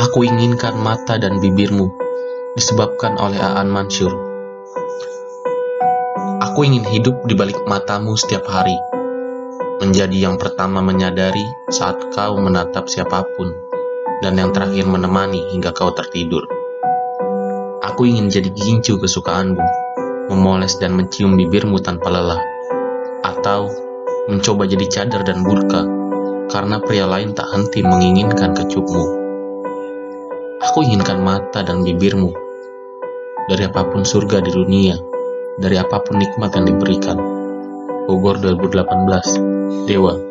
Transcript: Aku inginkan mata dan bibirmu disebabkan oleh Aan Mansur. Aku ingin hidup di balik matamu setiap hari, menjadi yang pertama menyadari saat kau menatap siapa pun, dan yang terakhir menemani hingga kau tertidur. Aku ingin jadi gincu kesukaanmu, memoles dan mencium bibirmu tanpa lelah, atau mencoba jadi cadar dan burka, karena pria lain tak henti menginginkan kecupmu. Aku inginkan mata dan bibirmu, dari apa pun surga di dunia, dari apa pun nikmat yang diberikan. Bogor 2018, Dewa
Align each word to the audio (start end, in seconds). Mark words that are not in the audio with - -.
Aku 0.00 0.24
inginkan 0.24 0.80
mata 0.80 1.20
dan 1.20 1.38
bibirmu 1.38 1.92
disebabkan 2.56 3.20
oleh 3.20 3.36
Aan 3.36 3.68
Mansur. 3.68 4.10
Aku 6.40 6.64
ingin 6.66 6.82
hidup 6.88 7.20
di 7.28 7.36
balik 7.36 7.60
matamu 7.68 8.16
setiap 8.16 8.48
hari, 8.48 8.74
menjadi 9.78 10.26
yang 10.30 10.40
pertama 10.40 10.82
menyadari 10.82 11.44
saat 11.70 12.00
kau 12.10 12.40
menatap 12.40 12.88
siapa 12.88 13.22
pun, 13.36 13.54
dan 14.24 14.40
yang 14.40 14.50
terakhir 14.50 14.88
menemani 14.88 15.52
hingga 15.52 15.70
kau 15.76 15.92
tertidur. 15.92 16.48
Aku 17.86 18.08
ingin 18.08 18.32
jadi 18.32 18.50
gincu 18.50 18.96
kesukaanmu, 18.98 19.62
memoles 20.32 20.80
dan 20.80 20.96
mencium 20.96 21.36
bibirmu 21.36 21.78
tanpa 21.84 22.08
lelah, 22.08 22.40
atau 23.20 23.68
mencoba 24.26 24.64
jadi 24.64 24.86
cadar 24.88 25.22
dan 25.22 25.44
burka, 25.44 25.99
karena 26.50 26.82
pria 26.82 27.06
lain 27.06 27.32
tak 27.32 27.48
henti 27.50 27.80
menginginkan 27.80 28.52
kecupmu. 28.52 29.04
Aku 30.60 30.84
inginkan 30.84 31.24
mata 31.24 31.64
dan 31.64 31.80
bibirmu, 31.86 32.30
dari 33.48 33.64
apa 33.64 33.86
pun 33.88 34.04
surga 34.04 34.44
di 34.44 34.52
dunia, 34.52 34.94
dari 35.56 35.80
apa 35.80 35.98
pun 36.04 36.20
nikmat 36.20 36.52
yang 36.52 36.68
diberikan. 36.68 37.16
Bogor 38.04 38.42
2018, 38.42 39.86
Dewa 39.88 40.29